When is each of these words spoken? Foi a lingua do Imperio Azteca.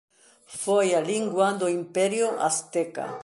Foi 0.63 0.87
a 0.99 1.01
lingua 1.11 1.47
do 1.59 1.67
Imperio 1.81 2.27
Azteca. 2.47 3.07